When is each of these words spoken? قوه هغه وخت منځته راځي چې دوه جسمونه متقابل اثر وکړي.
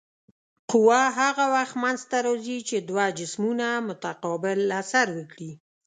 قوه 0.71 1.01
هغه 1.19 1.45
وخت 1.55 1.75
منځته 1.83 2.17
راځي 2.27 2.59
چې 2.69 2.77
دوه 2.89 3.05
جسمونه 3.19 3.67
متقابل 3.89 4.59
اثر 4.81 5.07
وکړي. 5.17 5.51